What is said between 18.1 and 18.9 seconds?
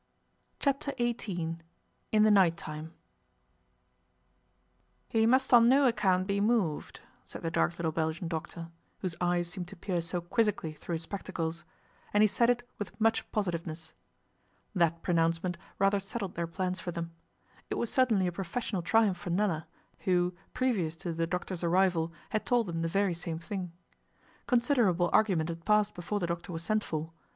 a professional